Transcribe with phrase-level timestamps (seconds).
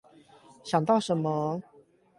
[0.63, 1.61] 想到什麼